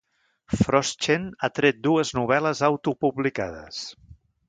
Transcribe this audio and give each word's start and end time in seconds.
Forstchen 0.61 1.27
ha 1.43 1.51
tret 1.61 1.83
dues 1.89 2.15
novel·les 2.21 2.65
autopublicades. 2.73 3.89